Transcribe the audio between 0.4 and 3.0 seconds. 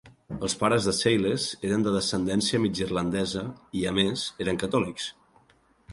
Els pares de Sayles eren de descendència mig